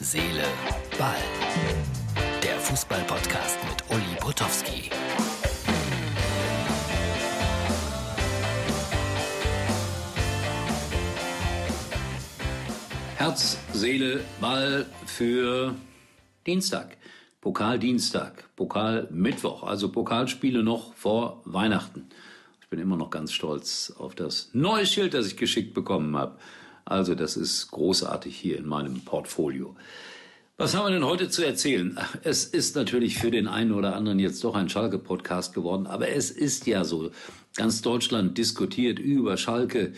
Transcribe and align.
Seele, 0.00 0.44
Ball. 0.96 1.16
Der 2.40 2.56
Fußball-Podcast 2.60 3.58
mit 3.68 3.90
Uli 3.90 4.16
Potowski. 4.20 4.90
Herz, 13.16 13.58
Seele, 13.72 14.20
Ball 14.40 14.86
für 15.04 15.74
Dienstag. 16.46 16.96
Pokaldienstag, 17.40 18.44
Pokalmittwoch, 18.54 19.64
also 19.64 19.90
Pokalspiele 19.90 20.62
noch 20.62 20.94
vor 20.94 21.42
Weihnachten. 21.44 22.08
Ich 22.60 22.68
bin 22.68 22.78
immer 22.78 22.96
noch 22.96 23.10
ganz 23.10 23.32
stolz 23.32 23.92
auf 23.98 24.14
das 24.14 24.50
neue 24.52 24.86
Schild, 24.86 25.14
das 25.14 25.26
ich 25.26 25.36
geschickt 25.36 25.74
bekommen 25.74 26.16
habe. 26.16 26.38
Also 26.88 27.14
das 27.14 27.36
ist 27.36 27.70
großartig 27.70 28.36
hier 28.36 28.58
in 28.58 28.66
meinem 28.66 29.00
Portfolio. 29.00 29.76
Was 30.56 30.74
haben 30.74 30.86
wir 30.86 30.92
denn 30.92 31.04
heute 31.04 31.28
zu 31.28 31.44
erzählen? 31.44 31.98
Es 32.24 32.44
ist 32.44 32.74
natürlich 32.74 33.18
für 33.18 33.30
den 33.30 33.46
einen 33.46 33.72
oder 33.72 33.94
anderen 33.94 34.18
jetzt 34.18 34.42
doch 34.42 34.56
ein 34.56 34.68
Schalke-Podcast 34.68 35.54
geworden, 35.54 35.86
aber 35.86 36.08
es 36.08 36.30
ist 36.30 36.66
ja 36.66 36.84
so. 36.84 37.10
Ganz 37.54 37.82
Deutschland 37.82 38.38
diskutiert 38.38 38.98
über 38.98 39.36
Schalke 39.36 39.92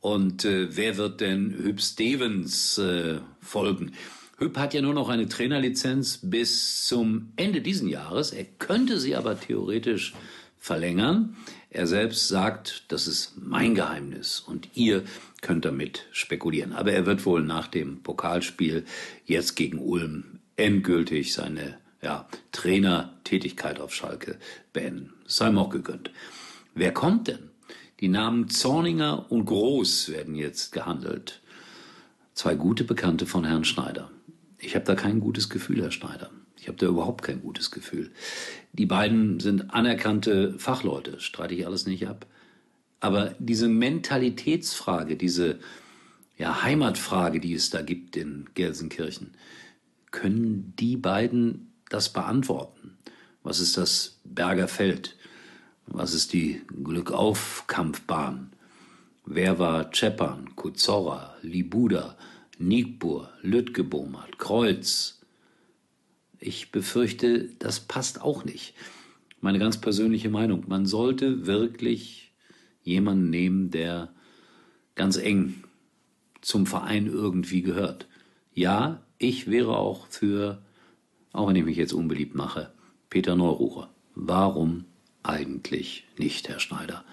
und 0.00 0.44
äh, 0.44 0.74
wer 0.76 0.96
wird 0.96 1.20
denn 1.20 1.52
Hüb 1.52 1.80
Stevens 1.80 2.78
äh, 2.78 3.18
folgen? 3.40 3.92
Hüb 4.38 4.56
hat 4.56 4.72
ja 4.72 4.80
nur 4.80 4.94
noch 4.94 5.10
eine 5.10 5.28
Trainerlizenz 5.28 6.20
bis 6.22 6.86
zum 6.86 7.32
Ende 7.36 7.60
diesen 7.60 7.88
Jahres. 7.88 8.30
Er 8.30 8.44
könnte 8.44 8.98
sie 8.98 9.14
aber 9.14 9.38
theoretisch 9.38 10.14
verlängern. 10.60 11.36
Er 11.70 11.86
selbst 11.86 12.28
sagt, 12.28 12.84
das 12.88 13.08
ist 13.08 13.32
mein 13.36 13.74
Geheimnis 13.74 14.40
und 14.40 14.68
ihr 14.74 15.02
könnt 15.40 15.64
damit 15.64 16.06
spekulieren. 16.12 16.72
Aber 16.72 16.92
er 16.92 17.06
wird 17.06 17.24
wohl 17.26 17.42
nach 17.42 17.66
dem 17.66 18.02
Pokalspiel 18.02 18.84
jetzt 19.24 19.56
gegen 19.56 19.78
Ulm 19.78 20.40
endgültig 20.56 21.32
seine 21.32 21.78
ja, 22.02 22.28
Trainertätigkeit 22.52 23.80
auf 23.80 23.94
Schalke 23.94 24.38
beenden. 24.72 25.14
Sei 25.26 25.48
ihm 25.48 25.58
auch 25.58 25.70
gegönnt. 25.70 26.10
Wer 26.74 26.92
kommt 26.92 27.28
denn? 27.28 27.50
Die 28.00 28.08
Namen 28.08 28.48
Zorninger 28.48 29.30
und 29.30 29.46
Groß 29.46 30.10
werden 30.10 30.34
jetzt 30.34 30.72
gehandelt. 30.72 31.40
Zwei 32.34 32.54
gute 32.54 32.84
Bekannte 32.84 33.26
von 33.26 33.44
Herrn 33.44 33.64
Schneider. 33.64 34.10
Ich 34.58 34.74
habe 34.74 34.84
da 34.84 34.94
kein 34.94 35.20
gutes 35.20 35.48
Gefühl, 35.48 35.82
Herr 35.82 35.90
Schneider. 35.90 36.30
Ich 36.60 36.68
habe 36.68 36.76
da 36.76 36.86
überhaupt 36.86 37.22
kein 37.22 37.40
gutes 37.40 37.70
Gefühl. 37.70 38.10
Die 38.74 38.84
beiden 38.84 39.40
sind 39.40 39.72
anerkannte 39.72 40.58
Fachleute, 40.58 41.18
streite 41.18 41.54
ich 41.54 41.66
alles 41.66 41.86
nicht 41.86 42.06
ab. 42.06 42.26
Aber 43.00 43.34
diese 43.38 43.66
Mentalitätsfrage, 43.66 45.16
diese 45.16 45.58
ja, 46.36 46.62
Heimatfrage, 46.62 47.40
die 47.40 47.54
es 47.54 47.70
da 47.70 47.80
gibt 47.80 48.14
in 48.16 48.50
Gelsenkirchen, 48.52 49.32
können 50.10 50.74
die 50.78 50.96
beiden 50.96 51.72
das 51.88 52.12
beantworten? 52.12 52.98
Was 53.42 53.58
ist 53.58 53.78
das 53.78 54.20
Berger 54.24 54.68
Feld? 54.68 55.16
Was 55.86 56.12
ist 56.12 56.34
die 56.34 56.60
Glückauf-Kampfbahn? 56.84 58.52
Wer 59.24 59.58
war 59.58 59.92
Czepan, 59.92 60.54
Kuzorra, 60.56 61.36
Libuda, 61.40 62.18
Nigbur, 62.58 63.30
Lütgebomert, 63.40 64.38
Kreuz, 64.38 65.19
ich 66.40 66.72
befürchte, 66.72 67.50
das 67.58 67.80
passt 67.80 68.22
auch 68.22 68.44
nicht. 68.44 68.74
Meine 69.40 69.58
ganz 69.58 69.80
persönliche 69.80 70.30
Meinung. 70.30 70.64
Man 70.66 70.86
sollte 70.86 71.46
wirklich 71.46 72.32
jemanden 72.82 73.30
nehmen, 73.30 73.70
der 73.70 74.12
ganz 74.94 75.16
eng 75.16 75.62
zum 76.40 76.66
Verein 76.66 77.06
irgendwie 77.06 77.62
gehört. 77.62 78.08
Ja, 78.52 79.02
ich 79.18 79.50
wäre 79.50 79.76
auch 79.76 80.06
für, 80.06 80.62
auch 81.32 81.48
wenn 81.48 81.56
ich 81.56 81.64
mich 81.64 81.76
jetzt 81.76 81.92
unbeliebt 81.92 82.34
mache, 82.34 82.72
Peter 83.10 83.36
Neururer. 83.36 83.90
Warum 84.14 84.86
eigentlich 85.22 86.06
nicht, 86.18 86.48
Herr 86.48 86.60
Schneider? 86.60 87.04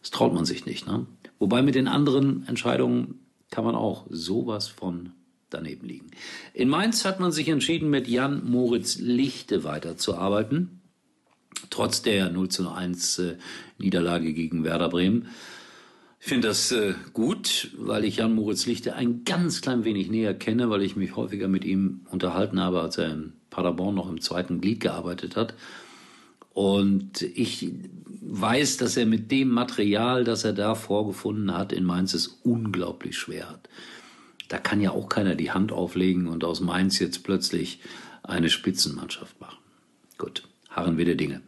Das 0.00 0.10
traut 0.10 0.32
man 0.32 0.44
sich 0.44 0.66
nicht, 0.66 0.86
ne? 0.86 1.06
Wobei 1.38 1.62
mit 1.62 1.74
den 1.74 1.88
anderen 1.88 2.46
Entscheidungen 2.48 3.20
kann 3.50 3.64
man 3.64 3.74
auch 3.74 4.06
sowas 4.10 4.68
von 4.68 5.12
daneben 5.50 5.86
liegen. 5.86 6.10
In 6.54 6.68
Mainz 6.68 7.04
hat 7.04 7.20
man 7.20 7.32
sich 7.32 7.48
entschieden, 7.48 7.90
mit 7.90 8.08
Jan 8.08 8.48
Moritz 8.48 8.98
Lichte 8.98 9.64
weiterzuarbeiten, 9.64 10.80
trotz 11.70 12.02
der 12.02 12.30
0 12.30 12.48
zu 12.48 12.70
1 12.70 13.18
äh, 13.18 13.36
Niederlage 13.78 14.32
gegen 14.32 14.64
Werder 14.64 14.88
Bremen. 14.88 15.28
Ich 16.20 16.26
finde 16.26 16.48
das 16.48 16.72
äh, 16.72 16.94
gut, 17.12 17.70
weil 17.78 18.04
ich 18.04 18.16
Jan 18.16 18.34
Moritz 18.34 18.66
Lichte 18.66 18.94
ein 18.94 19.24
ganz 19.24 19.60
klein 19.60 19.84
wenig 19.84 20.10
näher 20.10 20.34
kenne, 20.34 20.68
weil 20.70 20.82
ich 20.82 20.96
mich 20.96 21.16
häufiger 21.16 21.48
mit 21.48 21.64
ihm 21.64 22.06
unterhalten 22.10 22.60
habe, 22.60 22.80
als 22.80 22.98
er 22.98 23.12
in 23.12 23.32
Paderborn 23.50 23.94
noch 23.94 24.10
im 24.10 24.20
zweiten 24.20 24.60
Glied 24.60 24.80
gearbeitet 24.80 25.36
hat. 25.36 25.54
Und 26.52 27.22
ich 27.22 27.70
weiß, 28.20 28.78
dass 28.78 28.96
er 28.96 29.06
mit 29.06 29.30
dem 29.30 29.48
Material, 29.48 30.24
das 30.24 30.44
er 30.44 30.52
da 30.52 30.74
vorgefunden 30.74 31.56
hat, 31.56 31.72
in 31.72 31.84
Mainz 31.84 32.14
es 32.14 32.26
unglaublich 32.26 33.16
schwer 33.16 33.48
hat. 33.48 33.68
Da 34.48 34.58
kann 34.58 34.80
ja 34.80 34.90
auch 34.90 35.08
keiner 35.08 35.34
die 35.34 35.50
Hand 35.50 35.72
auflegen 35.72 36.26
und 36.26 36.44
aus 36.44 36.60
Mainz 36.60 36.98
jetzt 36.98 37.22
plötzlich 37.22 37.80
eine 38.22 38.50
Spitzenmannschaft 38.50 39.40
machen. 39.40 39.58
Gut, 40.16 40.42
harren 40.70 40.98
wir 40.98 41.04
der 41.04 41.14
Dinge. 41.14 41.42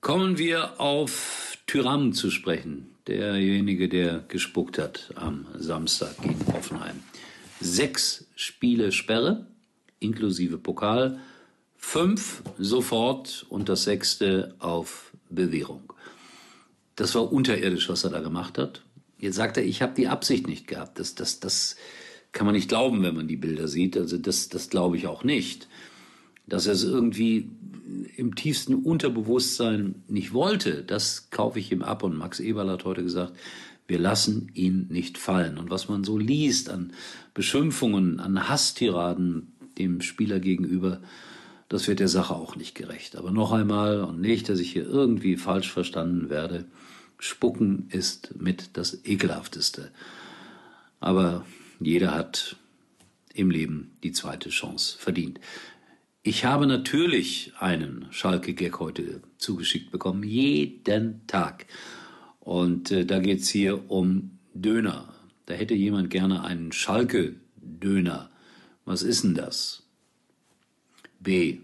Kommen 0.00 0.38
wir 0.38 0.80
auf 0.80 1.58
Tyram 1.66 2.12
zu 2.12 2.30
sprechen, 2.30 2.94
derjenige, 3.06 3.88
der 3.88 4.20
gespuckt 4.28 4.78
hat 4.78 5.10
am 5.14 5.46
Samstag 5.56 6.20
gegen 6.22 6.46
Hoffenheim. 6.52 7.02
Sechs 7.60 8.26
Spiele 8.36 8.92
Sperre, 8.92 9.46
inklusive 10.00 10.58
Pokal, 10.58 11.18
fünf 11.76 12.42
sofort 12.58 13.46
und 13.48 13.68
das 13.68 13.84
sechste 13.84 14.54
auf 14.58 15.12
Bewährung. 15.30 15.92
Das 16.96 17.14
war 17.14 17.32
unterirdisch, 17.32 17.88
was 17.88 18.04
er 18.04 18.10
da 18.10 18.20
gemacht 18.20 18.58
hat. 18.58 18.82
Jetzt 19.18 19.36
sagt 19.36 19.56
er, 19.56 19.64
ich 19.64 19.82
habe 19.82 19.94
die 19.94 20.08
Absicht 20.08 20.46
nicht 20.46 20.66
gehabt. 20.66 20.98
Das, 20.98 21.14
das, 21.14 21.40
das 21.40 21.76
kann 22.32 22.46
man 22.46 22.54
nicht 22.54 22.68
glauben, 22.68 23.02
wenn 23.02 23.14
man 23.14 23.28
die 23.28 23.36
Bilder 23.36 23.68
sieht. 23.68 23.96
Also 23.96 24.18
das, 24.18 24.48
das 24.48 24.70
glaube 24.70 24.96
ich 24.96 25.06
auch 25.06 25.24
nicht. 25.24 25.68
Dass 26.46 26.66
er 26.66 26.74
es 26.74 26.84
irgendwie 26.84 27.50
im 28.16 28.34
tiefsten 28.34 28.74
Unterbewusstsein 28.74 30.02
nicht 30.08 30.32
wollte, 30.32 30.82
das 30.82 31.30
kaufe 31.30 31.58
ich 31.58 31.72
ihm 31.72 31.82
ab. 31.82 32.02
Und 32.02 32.16
Max 32.16 32.40
Eberl 32.40 32.70
hat 32.70 32.84
heute 32.84 33.02
gesagt, 33.02 33.34
wir 33.86 33.98
lassen 33.98 34.50
ihn 34.54 34.86
nicht 34.90 35.18
fallen. 35.18 35.58
Und 35.58 35.70
was 35.70 35.88
man 35.88 36.04
so 36.04 36.18
liest 36.18 36.70
an 36.70 36.92
Beschimpfungen, 37.34 38.20
an 38.20 38.48
Hasstiraden 38.48 39.52
dem 39.78 40.00
Spieler 40.00 40.40
gegenüber, 40.40 41.00
das 41.68 41.88
wird 41.88 42.00
der 42.00 42.08
Sache 42.08 42.34
auch 42.34 42.56
nicht 42.56 42.74
gerecht. 42.74 43.16
Aber 43.16 43.30
noch 43.30 43.52
einmal, 43.52 44.02
und 44.02 44.20
nicht, 44.20 44.48
dass 44.48 44.60
ich 44.60 44.72
hier 44.72 44.86
irgendwie 44.86 45.36
falsch 45.36 45.70
verstanden 45.70 46.30
werde, 46.30 46.66
Spucken 47.18 47.88
ist 47.90 48.34
mit 48.40 48.76
das 48.76 49.04
ekelhafteste. 49.04 49.90
Aber 51.00 51.44
jeder 51.80 52.14
hat 52.14 52.56
im 53.34 53.50
Leben 53.50 53.96
die 54.02 54.12
zweite 54.12 54.50
Chance 54.50 54.96
verdient. 54.98 55.40
Ich 56.22 56.44
habe 56.46 56.66
natürlich 56.66 57.52
einen 57.58 58.06
Schalke-Gag 58.10 58.80
heute 58.80 59.20
zugeschickt 59.36 59.90
bekommen, 59.90 60.22
jeden 60.22 61.26
Tag. 61.26 61.66
Und 62.40 62.90
äh, 62.90 63.04
da 63.04 63.18
geht's 63.18 63.48
hier 63.48 63.90
um 63.90 64.38
Döner. 64.54 65.12
Da 65.46 65.54
hätte 65.54 65.74
jemand 65.74 66.08
gerne 66.08 66.44
einen 66.44 66.72
Schalke-Döner. 66.72 68.30
Was 68.86 69.02
ist 69.02 69.24
denn 69.24 69.34
das? 69.34 69.82
B. 71.20 71.58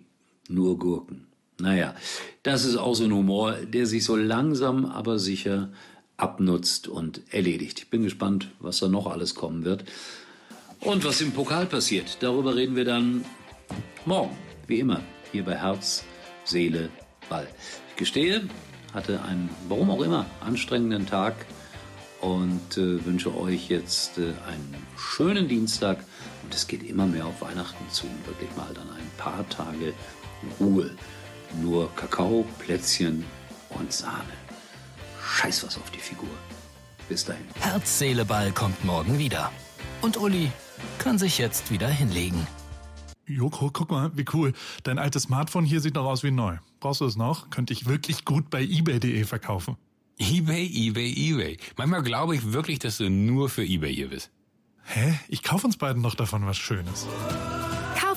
Nur 0.48 0.78
Gurken. 0.78 1.29
Naja, 1.60 1.94
das 2.42 2.64
ist 2.64 2.76
auch 2.76 2.94
so 2.94 3.04
ein 3.04 3.12
Humor, 3.12 3.52
der 3.52 3.86
sich 3.86 4.04
so 4.04 4.16
langsam 4.16 4.86
aber 4.86 5.18
sicher 5.18 5.70
abnutzt 6.16 6.88
und 6.88 7.22
erledigt. 7.30 7.78
Ich 7.80 7.90
bin 7.90 8.02
gespannt, 8.02 8.48
was 8.60 8.78
da 8.78 8.88
noch 8.88 9.06
alles 9.06 9.34
kommen 9.34 9.64
wird. 9.64 9.84
Und 10.80 11.04
was 11.04 11.20
im 11.20 11.32
Pokal 11.32 11.66
passiert, 11.66 12.18
darüber 12.20 12.56
reden 12.56 12.76
wir 12.76 12.84
dann 12.84 13.24
morgen, 14.06 14.36
wie 14.66 14.80
immer, 14.80 15.00
hier 15.30 15.44
bei 15.44 15.56
Herz, 15.56 16.04
Seele, 16.44 16.88
Ball. 17.28 17.46
Ich 17.90 17.96
gestehe, 17.96 18.48
hatte 18.94 19.22
einen, 19.22 19.50
warum 19.68 19.90
auch 19.90 20.00
immer, 20.00 20.26
anstrengenden 20.40 21.06
Tag 21.06 21.34
und 22.20 22.76
äh, 22.76 23.04
wünsche 23.04 23.36
euch 23.36 23.68
jetzt 23.68 24.18
äh, 24.18 24.32
einen 24.46 24.74
schönen 24.96 25.48
Dienstag. 25.48 25.98
Und 26.42 26.54
es 26.54 26.66
geht 26.66 26.82
immer 26.82 27.06
mehr 27.06 27.26
auf 27.26 27.40
Weihnachten 27.40 27.84
zu, 27.90 28.06
wirklich 28.26 28.50
mal 28.56 28.72
dann 28.74 28.90
ein 28.90 29.10
paar 29.16 29.48
Tage 29.48 29.92
Ruhe. 30.58 30.90
Nur 31.60 31.94
Kakao, 31.96 32.46
Plätzchen 32.58 33.24
und 33.70 33.92
Sahne. 33.92 34.32
Scheiß 35.22 35.64
was 35.64 35.76
auf 35.76 35.90
die 35.90 35.98
Figur. 35.98 36.28
Bis 37.08 37.24
dahin. 37.24 37.44
Herz, 37.60 37.98
Seele, 37.98 38.24
Ball 38.24 38.52
kommt 38.52 38.84
morgen 38.84 39.18
wieder. 39.18 39.50
Und 40.00 40.16
Uli 40.16 40.50
kann 40.98 41.18
sich 41.18 41.38
jetzt 41.38 41.70
wieder 41.70 41.88
hinlegen. 41.88 42.46
Joko, 43.26 43.70
guck 43.72 43.90
mal, 43.90 44.10
wie 44.16 44.24
cool. 44.32 44.52
Dein 44.82 44.98
altes 44.98 45.24
Smartphone 45.24 45.64
hier 45.64 45.80
sieht 45.80 45.94
noch 45.94 46.04
aus 46.04 46.22
wie 46.22 46.30
neu. 46.30 46.56
Brauchst 46.80 47.00
du 47.00 47.04
es 47.04 47.16
noch? 47.16 47.50
Könnte 47.50 47.72
ich 47.72 47.86
wirklich 47.86 48.24
gut 48.24 48.50
bei 48.50 48.62
eBay.de 48.62 49.24
verkaufen. 49.24 49.76
eBay, 50.18 50.66
eBay, 50.66 51.12
eBay. 51.12 51.56
Manchmal 51.76 52.02
glaube 52.02 52.34
ich 52.34 52.52
wirklich, 52.52 52.80
dass 52.80 52.98
du 52.98 53.08
nur 53.08 53.48
für 53.48 53.64
eBay 53.64 53.94
hier 53.94 54.08
bist. 54.08 54.30
Hä? 54.84 55.18
Ich 55.28 55.42
kaufe 55.42 55.66
uns 55.66 55.76
beiden 55.76 56.02
doch 56.02 56.14
davon 56.14 56.46
was 56.46 56.56
Schönes. 56.56 57.06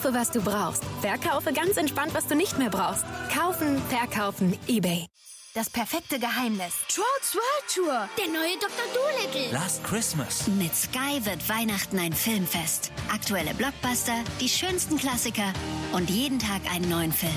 Kaufe, 0.04 0.14
was 0.14 0.32
du 0.32 0.42
brauchst. 0.42 0.84
Verkaufe 1.02 1.54
ganz 1.54 1.78
entspannt, 1.78 2.14
was 2.14 2.28
du 2.28 2.36
nicht 2.36 2.58
mehr 2.58 2.70
brauchst. 2.70 3.06
Kaufen, 3.34 3.82
verkaufen, 3.90 4.58
eBay. 4.68 5.06
Das 5.54 5.70
perfekte 5.70 6.20
Geheimnis. 6.20 6.74
Trolls 6.90 7.36
World 7.36 7.74
Tour. 7.74 8.10
Der 8.18 8.28
neue 8.28 8.58
Dr. 8.60 8.84
Dolittle. 8.94 9.54
Last 9.54 9.84
Christmas. 9.84 10.48
Mit 10.48 10.76
Sky 10.76 11.24
wird 11.24 11.48
Weihnachten 11.48 12.00
ein 12.00 12.12
Filmfest. 12.12 12.92
Aktuelle 13.14 13.54
Blockbuster, 13.54 14.24
die 14.42 14.50
schönsten 14.50 14.98
Klassiker 14.98 15.54
und 15.94 16.10
jeden 16.10 16.40
Tag 16.40 16.62
einen 16.74 16.90
neuen 16.90 17.14
Film. 17.14 17.32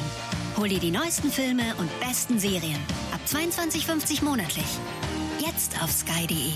Hol 0.56 0.68
dir 0.68 0.80
die 0.80 0.90
neuesten 0.90 1.30
Filme 1.30 1.74
und 1.78 2.00
besten 2.00 2.40
Serien. 2.40 2.80
Ab 3.12 3.20
22,50 3.28 4.24
monatlich. 4.24 4.66
Jetzt 5.38 5.80
auf 5.82 5.92
sky.de. 5.92 6.54